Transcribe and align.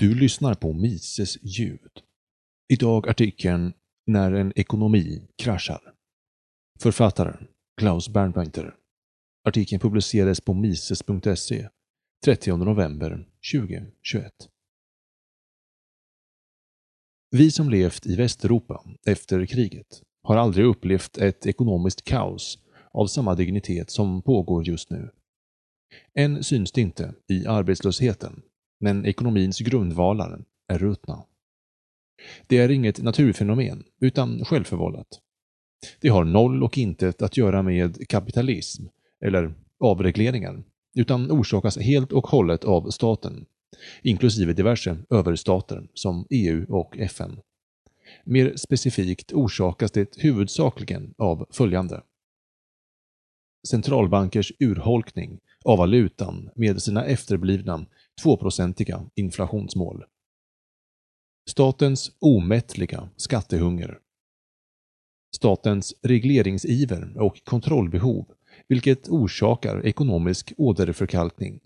Du 0.00 0.14
lyssnar 0.14 0.54
på 0.54 0.72
Mises 0.72 1.38
ljud. 1.42 1.90
Idag 2.72 3.08
artikeln 3.08 3.72
När 4.06 4.32
en 4.32 4.52
ekonomi 4.56 5.28
kraschar. 5.36 5.94
Författaren 6.80 7.48
Klaus 7.80 8.08
Bernbeinter. 8.08 8.74
Artikeln 9.44 9.80
publicerades 9.80 10.40
på 10.40 10.54
mises.se 10.54 11.68
30 12.24 12.56
november 12.56 13.28
2021. 13.52 14.32
Vi 17.30 17.50
som 17.50 17.70
levt 17.70 18.06
i 18.06 18.16
Västeuropa 18.16 18.84
efter 19.06 19.46
kriget 19.46 20.02
har 20.22 20.36
aldrig 20.36 20.66
upplevt 20.66 21.18
ett 21.18 21.46
ekonomiskt 21.46 22.04
kaos 22.04 22.58
av 22.92 23.06
samma 23.06 23.34
dignitet 23.34 23.90
som 23.90 24.22
pågår 24.22 24.68
just 24.68 24.90
nu. 24.90 25.10
Än 26.14 26.44
syns 26.44 26.72
det 26.72 26.80
inte 26.80 27.14
i 27.28 27.46
arbetslösheten, 27.46 28.42
men 28.80 29.06
ekonomins 29.06 29.58
grundvalar 29.58 30.44
är 30.68 30.78
ruttna. 30.78 31.24
Det 32.46 32.58
är 32.58 32.70
inget 32.70 33.02
naturfenomen, 33.02 33.84
utan 34.00 34.44
självförvållat. 34.44 35.20
Det 36.00 36.08
har 36.08 36.24
noll 36.24 36.62
och 36.62 36.78
intet 36.78 37.22
att 37.22 37.36
göra 37.36 37.62
med 37.62 38.08
kapitalism 38.08 38.86
eller 39.24 39.54
avregleringar, 39.80 40.62
utan 40.94 41.30
orsakas 41.30 41.78
helt 41.78 42.12
och 42.12 42.26
hållet 42.26 42.64
av 42.64 42.90
staten, 42.90 43.46
inklusive 44.02 44.52
diverse 44.52 44.96
överstater 45.10 45.88
som 45.94 46.26
EU 46.30 46.66
och 46.68 46.98
FN. 46.98 47.40
Mer 48.24 48.56
specifikt 48.56 49.32
orsakas 49.32 49.90
det 49.90 50.16
huvudsakligen 50.16 51.14
av 51.18 51.46
följande. 51.50 52.02
Centralbankers 53.68 54.52
urholkning 54.58 55.40
av 55.64 55.78
valutan 55.78 56.50
med 56.54 56.82
sina 56.82 57.04
efterblivna 57.04 57.86
2-procentiga 58.24 59.10
inflationsmål. 59.14 60.04
Statens 61.50 62.10
omättliga 62.18 63.08
skattehunger. 63.16 63.98
Statens 65.36 65.94
regleringsiver 66.02 67.22
och 67.22 67.44
kontrollbehov, 67.44 68.26
vilket 68.68 69.08
orsakar 69.08 69.86
ekonomisk 69.86 70.52
åderförkalkning. 70.56 71.60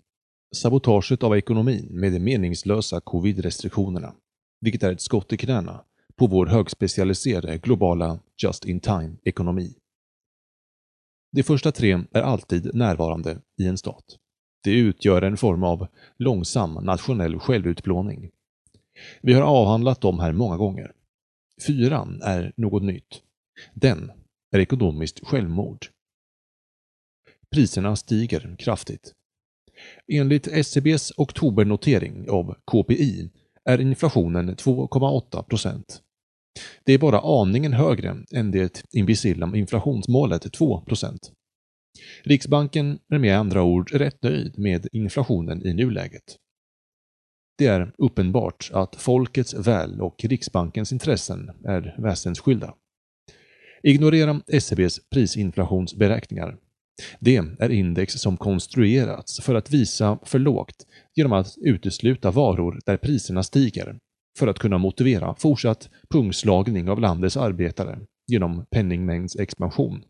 Sabotaget 0.55 1.23
av 1.23 1.37
ekonomin 1.37 1.87
med 1.91 2.13
de 2.13 2.19
meningslösa 2.19 2.99
covid-restriktionerna, 3.01 4.13
vilket 4.61 4.83
är 4.83 4.91
ett 4.91 5.01
skott 5.01 5.33
i 5.33 5.37
knäna 5.37 5.83
på 6.15 6.27
vår 6.27 6.45
högspecialiserade 6.45 7.57
globala 7.57 8.19
just-in-time-ekonomi. 8.43 9.75
De 11.31 11.43
första 11.43 11.71
tre 11.71 12.03
är 12.11 12.21
alltid 12.21 12.75
närvarande 12.75 13.41
i 13.61 13.67
en 13.67 13.77
stat. 13.77 14.19
Det 14.65 14.71
utgör 14.71 15.21
en 15.21 15.37
form 15.37 15.63
av 15.63 15.87
långsam 16.17 16.73
nationell 16.73 17.39
självutplåning. 17.39 18.29
Vi 19.21 19.33
har 19.33 19.41
avhandlat 19.41 20.01
dem 20.01 20.19
här 20.19 20.31
många 20.31 20.57
gånger. 20.57 20.91
Fyran 21.67 22.21
är 22.21 22.53
något 22.57 22.83
nytt. 22.83 23.21
Den 23.73 24.11
är 24.51 24.59
ekonomiskt 24.59 25.27
självmord. 25.27 25.85
Priserna 27.51 27.95
stiger 27.95 28.55
kraftigt. 28.59 29.13
Enligt 30.13 30.47
SCBs 30.47 31.13
oktobernotering 31.17 32.29
av 32.29 32.55
KPI 32.65 33.29
är 33.65 33.81
inflationen 33.81 34.55
2,8 34.55 35.43
procent. 35.43 36.01
Det 36.83 36.93
är 36.93 36.97
bara 36.97 37.41
aningen 37.41 37.73
högre 37.73 38.17
än 38.31 38.51
det 38.51 38.83
imbecilla 38.91 39.55
inflationsmålet 39.55 40.53
2 40.53 40.81
procent. 40.81 41.31
Riksbanken 42.23 42.99
är 43.09 43.19
med 43.19 43.37
andra 43.37 43.63
ord 43.63 43.91
rätt 43.91 44.23
nöjd 44.23 44.59
med 44.59 44.87
inflationen 44.91 45.65
i 45.65 45.73
nuläget. 45.73 46.37
Det 47.57 47.67
är 47.67 47.93
uppenbart 47.97 48.69
att 48.73 48.95
folkets 48.95 49.53
väl 49.53 50.01
och 50.01 50.25
Riksbankens 50.25 50.91
intressen 50.91 51.51
är 51.65 51.95
väsensskilda. 51.97 52.73
Ignorera 53.83 54.41
SCBs 54.47 54.99
prisinflationsberäkningar. 55.09 56.57
Det 57.19 57.37
är 57.59 57.69
index 57.69 58.13
som 58.13 58.37
konstruerats 58.37 59.41
för 59.41 59.55
att 59.55 59.71
visa 59.71 60.19
för 60.23 60.39
lågt 60.39 60.85
genom 61.15 61.33
att 61.33 61.55
utesluta 61.57 62.31
varor 62.31 62.79
där 62.85 62.97
priserna 62.97 63.43
stiger 63.43 63.99
för 64.37 64.47
att 64.47 64.59
kunna 64.59 64.77
motivera 64.77 65.35
fortsatt 65.35 65.89
pungslagning 66.09 66.89
av 66.89 66.99
landets 66.99 67.37
arbetare 67.37 67.99
genom 68.27 68.65
penningmängdsexpansion. 68.71 70.03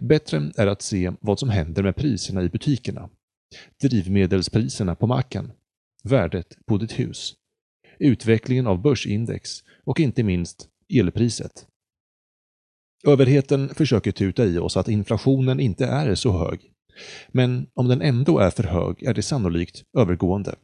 Bättre 0.00 0.52
är 0.56 0.66
att 0.66 0.82
se 0.82 1.12
vad 1.20 1.38
som 1.38 1.48
händer 1.48 1.82
med 1.82 1.96
priserna 1.96 2.42
i 2.42 2.48
butikerna, 2.48 3.10
drivmedelspriserna 3.82 4.94
på 4.94 5.06
macken, 5.06 5.52
värdet 6.04 6.56
på 6.66 6.78
ditt 6.78 6.98
hus, 6.98 7.34
utvecklingen 7.98 8.66
av 8.66 8.82
börsindex 8.82 9.50
och 9.84 10.00
inte 10.00 10.22
minst 10.22 10.68
elpriset. 10.94 11.66
Överheten 13.06 13.68
försöker 13.68 14.12
tuta 14.12 14.44
i 14.44 14.58
oss 14.58 14.76
att 14.76 14.88
inflationen 14.88 15.60
inte 15.60 15.86
är 15.86 16.14
så 16.14 16.32
hög, 16.32 16.60
men 17.28 17.66
om 17.74 17.88
den 17.88 18.02
ändå 18.02 18.38
är 18.38 18.50
för 18.50 18.62
hög 18.62 19.02
är 19.02 19.14
det 19.14 19.22
sannolikt 19.22 19.84
övergående. 19.98 20.54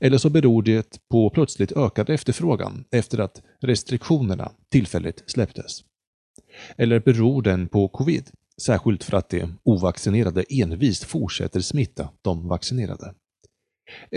Eller 0.00 0.18
så 0.18 0.30
beror 0.30 0.62
det 0.62 0.98
på 1.10 1.30
plötsligt 1.30 1.72
ökad 1.72 2.10
efterfrågan 2.10 2.84
efter 2.90 3.18
att 3.18 3.42
restriktionerna 3.60 4.52
tillfälligt 4.70 5.22
släpptes. 5.26 5.84
Eller 6.76 7.00
beror 7.00 7.42
den 7.42 7.68
på 7.68 7.88
covid, 7.88 8.30
särskilt 8.62 9.04
för 9.04 9.16
att 9.16 9.28
de 9.28 9.58
ovaccinerade 9.62 10.44
envist 10.48 11.04
fortsätter 11.04 11.60
smitta 11.60 12.10
de 12.22 12.48
vaccinerade? 12.48 13.14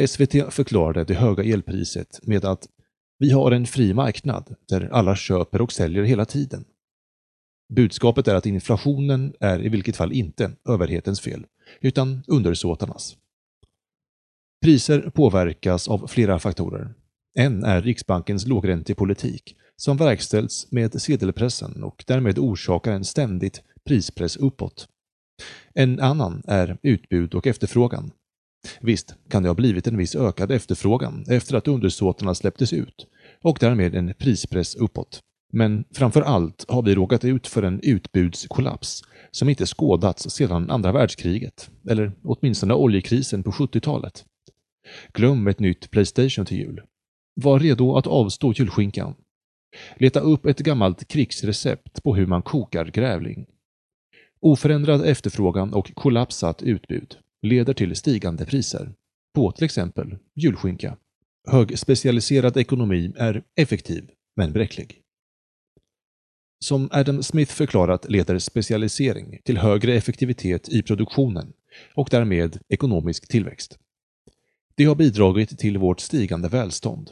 SVT 0.07 0.53
förklarade 0.53 1.03
det 1.03 1.13
höga 1.13 1.44
elpriset 1.44 2.19
med 2.23 2.45
att 2.45 2.67
vi 3.19 3.31
har 3.31 3.51
en 3.51 3.66
fri 3.66 3.94
marknad 3.94 4.56
där 4.69 4.89
alla 4.94 5.16
köper 5.16 5.61
och 5.61 5.72
säljer 5.72 6.03
hela 6.03 6.25
tiden. 6.25 6.66
Budskapet 7.73 8.27
är 8.27 8.35
att 8.35 8.45
inflationen 8.45 9.33
är 9.39 9.66
i 9.66 9.69
vilket 9.69 9.95
fall 9.95 10.11
inte 10.11 10.51
överhetens 10.69 11.22
fel, 11.22 11.45
utan 11.81 12.23
undersåtarnas. 12.27 13.17
Priser 14.61 15.09
påverkas 15.09 15.88
av 15.88 16.07
flera 16.07 16.39
faktorer. 16.39 16.94
En 17.39 17.63
är 17.63 17.81
Riksbankens 17.81 18.47
lågräntepolitik 18.47 19.55
som 19.75 19.97
verkställs 19.97 20.67
med 20.71 21.01
sedelpressen 21.01 21.83
och 21.83 22.03
därmed 22.07 22.39
orsakar 22.39 22.91
en 22.91 23.05
ständigt 23.05 23.61
prispress 23.85 24.37
uppåt. 24.37 24.87
En 25.73 25.99
annan 25.99 26.43
är 26.47 26.77
utbud 26.81 27.35
och 27.35 27.47
efterfrågan. 27.47 28.11
Visst 28.81 29.15
kan 29.29 29.43
det 29.43 29.49
ha 29.49 29.53
blivit 29.53 29.87
en 29.87 29.97
viss 29.97 30.15
ökad 30.15 30.51
efterfrågan 30.51 31.25
efter 31.29 31.55
att 31.55 31.67
undersåtarna 31.67 32.35
släpptes 32.35 32.73
ut 32.73 33.07
och 33.41 33.57
därmed 33.59 33.95
en 33.95 34.13
prispress 34.13 34.75
uppåt. 34.75 35.21
Men 35.53 35.83
framför 35.91 36.21
allt 36.21 36.65
har 36.67 36.81
vi 36.81 36.95
råkat 36.95 37.25
ut 37.25 37.47
för 37.47 37.63
en 37.63 37.79
utbudskollaps 37.83 39.01
som 39.31 39.49
inte 39.49 39.65
skådats 39.65 40.29
sedan 40.29 40.69
andra 40.69 40.91
världskriget, 40.91 41.69
eller 41.89 42.11
åtminstone 42.23 42.73
oljekrisen 42.73 43.43
på 43.43 43.51
70-talet. 43.51 44.25
Glöm 45.13 45.47
ett 45.47 45.59
nytt 45.59 45.91
Playstation 45.91 46.45
till 46.45 46.57
jul. 46.57 46.81
Var 47.41 47.59
redo 47.59 47.95
att 47.95 48.07
avstå 48.07 48.53
julskinkan. 48.53 49.15
Leta 49.95 50.19
upp 50.19 50.45
ett 50.45 50.59
gammalt 50.59 51.07
krigsrecept 51.07 52.03
på 52.03 52.15
hur 52.15 52.25
man 52.25 52.41
kokar 52.41 52.85
grävling. 52.85 53.45
Oförändrad 54.39 55.05
efterfrågan 55.05 55.73
och 55.73 55.95
kollapsat 55.95 56.61
utbud 56.61 57.17
leder 57.41 57.73
till 57.73 57.95
stigande 57.95 58.45
priser 58.45 58.93
på 59.35 59.51
till 59.51 59.65
exempel 59.65 60.17
julskinka. 60.35 60.97
Högspecialiserad 61.47 62.57
ekonomi 62.57 63.13
är 63.17 63.43
effektiv, 63.55 64.09
men 64.35 64.53
bräcklig. 64.53 65.01
Som 66.59 66.89
Adam 66.91 67.23
Smith 67.23 67.53
förklarat 67.53 68.09
leder 68.09 68.39
specialisering 68.39 69.39
till 69.43 69.57
högre 69.57 69.93
effektivitet 69.93 70.69
i 70.69 70.81
produktionen 70.81 71.53
och 71.95 72.07
därmed 72.11 72.59
ekonomisk 72.69 73.27
tillväxt. 73.27 73.79
Det 74.75 74.85
har 74.85 74.95
bidragit 74.95 75.59
till 75.59 75.77
vårt 75.77 75.99
stigande 75.99 76.49
välstånd. 76.49 77.11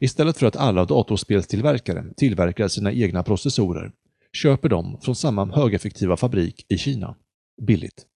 Istället 0.00 0.38
för 0.38 0.46
att 0.46 0.56
alla 0.56 0.84
datorspelstillverkare 0.84 2.04
tillverkar 2.16 2.68
sina 2.68 2.92
egna 2.92 3.22
processorer 3.22 3.92
köper 4.32 4.68
de 4.68 5.00
från 5.00 5.16
samma 5.16 5.54
högeffektiva 5.54 6.16
fabrik 6.16 6.66
i 6.68 6.78
Kina, 6.78 7.16
billigt. 7.62 8.06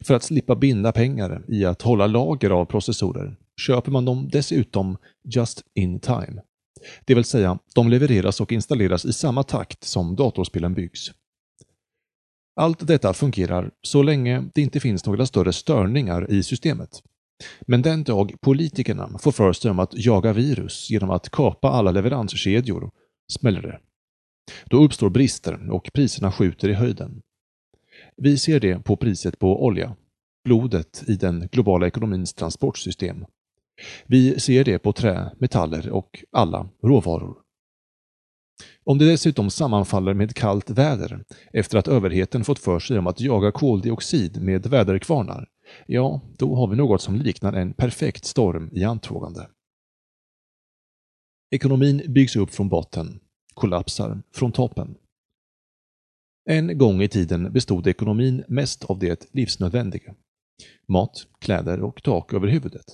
För 0.00 0.14
att 0.14 0.22
slippa 0.22 0.56
binda 0.56 0.92
pengar 0.92 1.44
i 1.48 1.64
att 1.64 1.82
hålla 1.82 2.06
lager 2.06 2.50
av 2.50 2.64
processorer 2.64 3.36
köper 3.60 3.92
man 3.92 4.04
dem 4.04 4.28
dessutom 4.32 4.96
just 5.34 5.62
in 5.74 6.00
time. 6.00 6.42
Det 7.04 7.14
vill 7.14 7.24
säga, 7.24 7.58
de 7.74 7.88
levereras 7.88 8.40
och 8.40 8.52
installeras 8.52 9.04
i 9.04 9.12
samma 9.12 9.42
takt 9.42 9.84
som 9.84 10.16
datorspelen 10.16 10.74
byggs. 10.74 11.12
Allt 12.56 12.86
detta 12.86 13.14
fungerar 13.14 13.70
så 13.82 14.02
länge 14.02 14.44
det 14.54 14.60
inte 14.60 14.80
finns 14.80 15.06
några 15.06 15.26
större 15.26 15.52
störningar 15.52 16.30
i 16.30 16.42
systemet. 16.42 17.02
Men 17.60 17.82
den 17.82 18.04
dag 18.04 18.34
politikerna 18.40 19.18
får 19.18 19.32
för 19.32 19.52
sig 19.52 19.70
om 19.70 19.78
att 19.78 19.94
jaga 19.94 20.32
virus 20.32 20.90
genom 20.90 21.10
att 21.10 21.30
kapa 21.30 21.68
alla 21.68 21.90
leveranskedjor 21.90 22.90
smäller 23.32 23.62
det. 23.62 23.80
Då 24.64 24.84
uppstår 24.84 25.10
brister 25.10 25.70
och 25.70 25.90
priserna 25.94 26.32
skjuter 26.32 26.68
i 26.68 26.72
höjden. 26.72 27.22
Vi 28.16 28.38
ser 28.38 28.60
det 28.60 28.84
på 28.84 28.96
priset 28.96 29.38
på 29.38 29.64
olja, 29.64 29.96
blodet 30.44 31.04
i 31.06 31.16
den 31.16 31.48
globala 31.52 31.86
ekonomins 31.86 32.34
transportsystem, 32.34 33.24
Vi 34.06 34.40
ser 34.40 34.64
det 34.64 34.78
på 34.78 34.92
trä, 34.92 35.30
metaller 35.38 35.90
och 35.90 36.24
alla 36.32 36.68
råvaror. 36.82 37.36
Om 38.84 38.98
det 38.98 39.10
dessutom 39.10 39.50
sammanfaller 39.50 40.14
med 40.14 40.34
kallt 40.34 40.70
väder 40.70 41.24
efter 41.52 41.78
att 41.78 41.88
överheten 41.88 42.44
fått 42.44 42.58
för 42.58 42.78
sig 42.78 42.98
om 42.98 43.06
att 43.06 43.20
jaga 43.20 43.52
koldioxid 43.52 44.42
med 44.42 44.66
väderkvarnar, 44.66 45.48
ja, 45.86 46.20
då 46.38 46.54
har 46.54 46.66
vi 46.66 46.76
något 46.76 47.02
som 47.02 47.16
liknar 47.16 47.52
en 47.52 47.72
perfekt 47.72 48.24
storm 48.24 48.70
i 48.72 48.84
antågande. 48.84 49.48
Ekonomin 51.50 52.02
byggs 52.08 52.36
upp 52.36 52.50
från 52.50 52.68
botten, 52.68 53.20
kollapsar 53.54 54.22
från 54.34 54.52
toppen. 54.52 54.96
En 56.50 56.78
gång 56.78 57.02
i 57.02 57.08
tiden 57.08 57.52
bestod 57.52 57.86
ekonomin 57.86 58.44
mest 58.48 58.84
av 58.84 58.98
det 58.98 59.28
livsnödvändiga. 59.32 60.14
Mat, 60.88 61.26
kläder 61.38 61.80
och 61.80 62.02
tak 62.02 62.32
över 62.32 62.48
huvudet. 62.48 62.84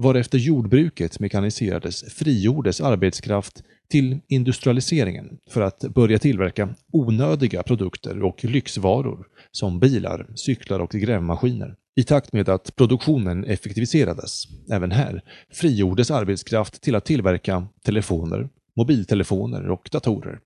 Varefter 0.00 0.38
jordbruket 0.38 1.20
mekaniserades 1.20 2.04
frigjordes 2.14 2.80
arbetskraft 2.80 3.62
till 3.90 4.20
industrialiseringen 4.28 5.38
för 5.50 5.60
att 5.60 5.80
börja 5.80 6.18
tillverka 6.18 6.74
onödiga 6.92 7.62
produkter 7.62 8.22
och 8.22 8.44
lyxvaror 8.44 9.26
som 9.52 9.80
bilar, 9.80 10.26
cyklar 10.34 10.80
och 10.80 10.90
grävmaskiner. 10.90 11.74
I 11.96 12.04
takt 12.04 12.32
med 12.32 12.48
att 12.48 12.76
produktionen 12.76 13.44
effektiviserades, 13.44 14.44
även 14.70 14.90
här, 14.90 15.22
frigjordes 15.52 16.10
arbetskraft 16.10 16.82
till 16.82 16.94
att 16.94 17.04
tillverka 17.04 17.66
telefoner, 17.84 18.48
mobiltelefoner 18.76 19.70
och 19.70 19.88
datorer. 19.92 20.38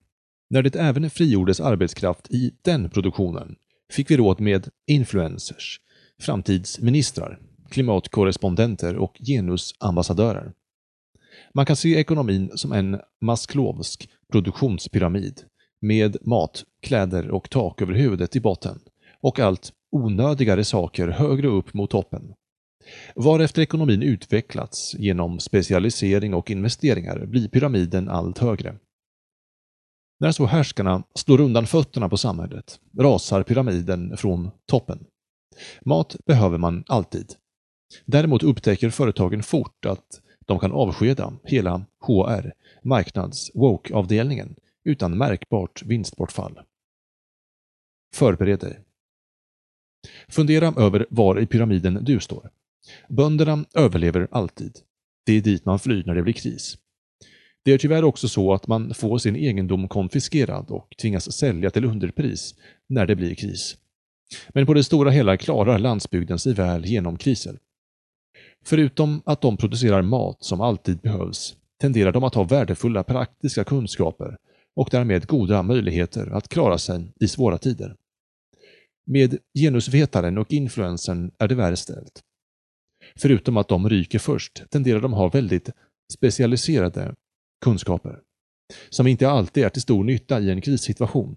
När 0.49 0.63
det 0.63 0.75
även 0.75 1.09
frigjordes 1.09 1.59
arbetskraft 1.59 2.31
i 2.31 2.51
den 2.61 2.89
produktionen 2.89 3.55
fick 3.91 4.11
vi 4.11 4.17
råd 4.17 4.39
med 4.39 4.69
influencers, 4.87 5.79
framtidsministrar, 6.21 7.39
klimatkorrespondenter 7.69 8.95
och 8.95 9.17
genusambassadörer. 9.19 10.53
Man 11.53 11.65
kan 11.65 11.75
se 11.75 11.95
ekonomin 11.95 12.51
som 12.55 12.71
en 12.71 12.99
masklovsk 13.21 14.09
produktionspyramid 14.31 15.41
med 15.81 16.17
mat, 16.21 16.63
kläder 16.81 17.31
och 17.31 17.49
tak 17.49 17.81
över 17.81 17.93
huvudet 17.93 18.35
i 18.35 18.41
botten 18.41 18.79
och 19.21 19.39
allt 19.39 19.71
onödigare 19.91 20.63
saker 20.63 21.07
högre 21.07 21.47
upp 21.47 21.73
mot 21.73 21.89
toppen. 21.89 22.33
Varefter 23.15 23.61
ekonomin 23.61 24.03
utvecklats 24.03 24.95
genom 24.95 25.39
specialisering 25.39 26.33
och 26.33 26.51
investeringar 26.51 27.25
blir 27.25 27.47
pyramiden 27.47 28.09
allt 28.09 28.37
högre. 28.37 28.75
När 30.19 30.31
så 30.31 30.45
härskarna 30.45 31.03
slår 31.15 31.41
undan 31.41 31.67
fötterna 31.67 32.09
på 32.09 32.17
samhället 32.17 32.79
rasar 32.99 33.43
pyramiden 33.43 34.17
från 34.17 34.51
toppen. 34.65 35.05
Mat 35.85 36.15
behöver 36.25 36.57
man 36.57 36.83
alltid. 36.87 37.35
Däremot 38.05 38.43
upptäcker 38.43 38.89
företagen 38.89 39.43
fort 39.43 39.85
att 39.85 40.21
de 40.45 40.59
kan 40.59 40.71
avskeda 40.71 41.33
hela 41.43 41.85
HR, 41.99 42.53
marknads 42.83 43.51
woke-avdelningen 43.53 44.55
utan 44.83 45.17
märkbart 45.17 45.83
vinstbortfall. 45.85 46.59
Förbered 48.13 48.59
dig. 48.59 48.79
Fundera 50.27 50.73
över 50.77 51.05
var 51.09 51.39
i 51.39 51.45
pyramiden 51.45 51.99
du 52.01 52.19
står. 52.19 52.49
Bönderna 53.09 53.65
överlever 53.73 54.27
alltid. 54.31 54.79
Det 55.25 55.33
är 55.33 55.41
dit 55.41 55.65
man 55.65 55.79
flyr 55.79 56.03
när 56.05 56.15
det 56.15 56.23
blir 56.23 56.33
kris. 56.33 56.77
Det 57.65 57.71
är 57.71 57.77
tyvärr 57.77 58.03
också 58.03 58.27
så 58.27 58.53
att 58.53 58.67
man 58.67 58.93
får 58.93 59.17
sin 59.17 59.35
egendom 59.35 59.87
konfiskerad 59.87 60.71
och 60.71 60.95
tvingas 61.01 61.31
sälja 61.31 61.69
till 61.69 61.85
underpris 61.85 62.55
när 62.87 63.05
det 63.05 63.15
blir 63.15 63.35
kris. 63.35 63.77
Men 64.49 64.65
på 64.65 64.73
det 64.73 64.83
stora 64.83 65.11
hela 65.11 65.37
klarar 65.37 65.79
landsbygden 65.79 66.39
sig 66.39 66.53
väl 66.53 66.85
genom 66.85 67.17
kriser. 67.17 67.59
Förutom 68.65 69.21
att 69.25 69.41
de 69.41 69.57
producerar 69.57 70.01
mat 70.01 70.37
som 70.39 70.61
alltid 70.61 70.97
behövs 70.97 71.57
tenderar 71.81 72.11
de 72.11 72.23
att 72.23 72.35
ha 72.35 72.43
värdefulla 72.43 73.03
praktiska 73.03 73.63
kunskaper 73.63 74.37
och 74.75 74.87
därmed 74.91 75.27
goda 75.27 75.63
möjligheter 75.63 76.29
att 76.29 76.49
klara 76.49 76.77
sig 76.77 77.13
i 77.19 77.27
svåra 77.27 77.57
tider. 77.57 77.95
Med 79.05 79.37
genusvetaren 79.59 80.37
och 80.37 80.53
influensen 80.53 81.31
är 81.37 81.47
det 81.47 81.55
värre 81.55 81.75
ställt. 81.75 82.21
Förutom 83.15 83.57
att 83.57 83.67
de 83.67 83.89
ryker 83.89 84.19
först 84.19 84.63
tenderar 84.69 85.01
de 85.01 85.13
ha 85.13 85.29
väldigt 85.29 85.69
specialiserade 86.13 87.15
kunskaper, 87.65 88.19
som 88.89 89.07
inte 89.07 89.29
alltid 89.29 89.63
är 89.63 89.69
till 89.69 89.81
stor 89.81 90.03
nytta 90.03 90.39
i 90.39 90.49
en 90.49 90.61
krissituation. 90.61 91.35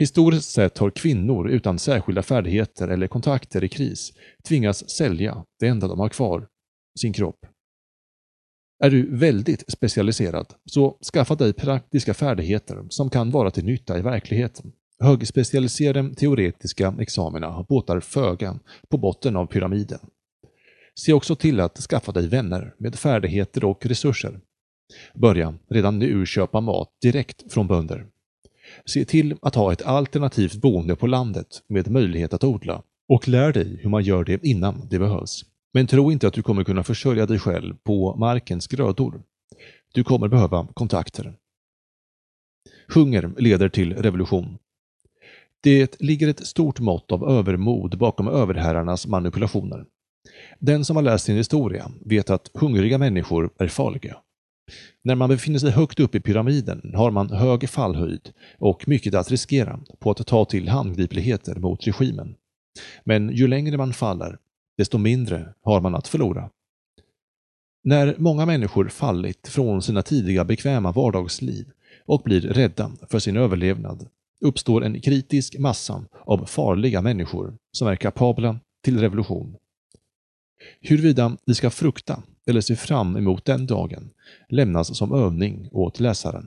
Historiskt 0.00 0.50
sett 0.50 0.78
har 0.78 0.90
kvinnor 0.90 1.50
utan 1.50 1.78
särskilda 1.78 2.22
färdigheter 2.22 2.88
eller 2.88 3.06
kontakter 3.06 3.64
i 3.64 3.68
kris 3.68 4.12
tvingats 4.48 4.88
sälja 4.88 5.44
det 5.58 5.66
enda 5.66 5.88
de 5.88 6.00
har 6.00 6.08
kvar, 6.08 6.46
sin 7.00 7.12
kropp. 7.12 7.46
Är 8.84 8.90
du 8.90 9.16
väldigt 9.16 9.72
specialiserad, 9.72 10.46
så 10.64 10.98
skaffa 11.12 11.34
dig 11.34 11.52
praktiska 11.52 12.14
färdigheter 12.14 12.86
som 12.88 13.10
kan 13.10 13.30
vara 13.30 13.50
till 13.50 13.64
nytta 13.64 13.98
i 13.98 14.02
verkligheten. 14.02 14.72
Högspecialiserade 15.02 16.14
teoretiska 16.14 16.94
examina 17.00 17.66
båtar 17.68 18.00
föga 18.00 18.58
på 18.88 18.98
botten 18.98 19.36
av 19.36 19.46
pyramiden. 19.46 20.00
Se 20.94 21.12
också 21.12 21.36
till 21.36 21.60
att 21.60 21.78
skaffa 21.78 22.12
dig 22.12 22.28
vänner 22.28 22.74
med 22.78 22.94
färdigheter 22.94 23.64
och 23.64 23.86
resurser. 23.86 24.40
Börja 25.14 25.54
redan 25.70 25.98
nu 25.98 26.26
köpa 26.26 26.60
mat 26.60 26.88
direkt 27.02 27.52
från 27.52 27.66
bönder. 27.66 28.06
Se 28.84 29.04
till 29.04 29.36
att 29.42 29.54
ha 29.54 29.72
ett 29.72 29.82
alternativt 29.82 30.54
boende 30.54 30.96
på 30.96 31.06
landet 31.06 31.46
med 31.68 31.90
möjlighet 31.90 32.34
att 32.34 32.44
odla 32.44 32.82
och 33.08 33.28
lär 33.28 33.52
dig 33.52 33.78
hur 33.82 33.90
man 33.90 34.02
gör 34.02 34.24
det 34.24 34.46
innan 34.46 34.88
det 34.90 34.98
behövs. 34.98 35.44
Men 35.72 35.86
tro 35.86 36.12
inte 36.12 36.28
att 36.28 36.34
du 36.34 36.42
kommer 36.42 36.64
kunna 36.64 36.82
försörja 36.82 37.26
dig 37.26 37.38
själv 37.38 37.74
på 37.82 38.16
markens 38.16 38.66
grödor. 38.66 39.22
Du 39.92 40.04
kommer 40.04 40.28
behöva 40.28 40.68
kontakter. 40.74 41.34
Hunger 42.94 43.32
leder 43.38 43.68
till 43.68 43.94
revolution. 43.94 44.58
Det 45.60 46.00
ligger 46.00 46.28
ett 46.28 46.46
stort 46.46 46.80
mått 46.80 47.12
av 47.12 47.30
övermod 47.30 47.98
bakom 47.98 48.28
överherrarnas 48.28 49.06
manipulationer. 49.06 49.84
Den 50.58 50.84
som 50.84 50.96
har 50.96 51.02
läst 51.02 51.24
sin 51.24 51.36
historia 51.36 51.90
vet 52.04 52.30
att 52.30 52.50
hungriga 52.54 52.98
människor 52.98 53.50
är 53.58 53.68
farliga. 53.68 54.16
När 55.02 55.14
man 55.14 55.28
befinner 55.28 55.58
sig 55.58 55.70
högt 55.70 56.00
upp 56.00 56.14
i 56.14 56.20
pyramiden 56.20 56.92
har 56.94 57.10
man 57.10 57.30
hög 57.30 57.68
fallhöjd 57.68 58.30
och 58.58 58.88
mycket 58.88 59.14
att 59.14 59.30
riskera 59.30 59.80
på 59.98 60.10
att 60.10 60.26
ta 60.26 60.44
till 60.44 60.68
handgripligheter 60.68 61.54
mot 61.54 61.86
regimen. 61.86 62.34
Men 63.04 63.36
ju 63.36 63.48
längre 63.48 63.76
man 63.76 63.92
faller, 63.92 64.38
desto 64.78 64.98
mindre 64.98 65.54
har 65.62 65.80
man 65.80 65.94
att 65.94 66.08
förlora. 66.08 66.50
När 67.84 68.14
många 68.18 68.46
människor 68.46 68.88
fallit 68.88 69.48
från 69.48 69.82
sina 69.82 70.02
tidiga 70.02 70.44
bekväma 70.44 70.92
vardagsliv 70.92 71.66
och 72.06 72.22
blir 72.22 72.40
rädda 72.40 72.92
för 73.10 73.18
sin 73.18 73.36
överlevnad 73.36 74.08
uppstår 74.40 74.84
en 74.84 75.00
kritisk 75.00 75.58
massa 75.58 76.04
av 76.26 76.46
farliga 76.46 77.02
människor 77.02 77.56
som 77.72 77.88
är 77.88 77.96
kapabla 77.96 78.60
till 78.84 79.00
revolution. 79.00 79.56
Huruvida 80.80 81.36
vi 81.46 81.54
ska 81.54 81.70
frukta 81.70 82.22
eller 82.46 82.60
se 82.60 82.76
fram 82.76 83.16
emot 83.16 83.44
den 83.44 83.66
dagen 83.66 84.10
lämnas 84.48 84.96
som 84.96 85.14
övning 85.14 85.68
åt 85.72 86.00
läsaren. 86.00 86.46